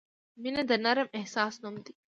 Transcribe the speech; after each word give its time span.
•مینه 0.41 0.63
د 0.69 0.71
نرم 0.83 1.07
احساس 1.19 1.53
نوم 1.63 1.75
دی. 1.83 1.93